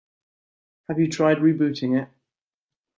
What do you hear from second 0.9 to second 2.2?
you tried rebooting it?